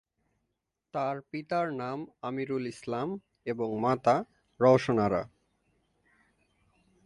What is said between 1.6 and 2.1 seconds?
নাম